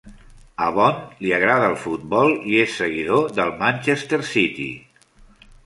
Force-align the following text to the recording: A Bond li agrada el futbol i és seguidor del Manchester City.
A 0.67 0.69
Bond 0.77 1.11
li 1.25 1.33
agrada 1.39 1.67
el 1.73 1.77
futbol 1.83 2.33
i 2.53 2.57
és 2.63 2.79
seguidor 2.81 3.29
del 3.41 3.55
Manchester 3.63 4.23
City. 4.33 4.69